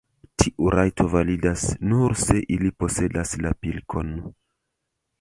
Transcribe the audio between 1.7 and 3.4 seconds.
nur se ili posedas